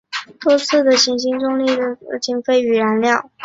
[0.39, 3.29] 多次的行星重力助推将节省经费与燃料。